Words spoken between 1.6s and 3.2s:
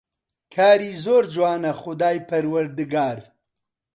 خودای پەروەردگار